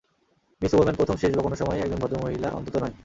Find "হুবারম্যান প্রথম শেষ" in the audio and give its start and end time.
0.73-1.31